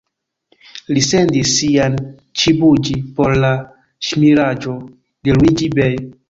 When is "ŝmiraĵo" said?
4.09-4.75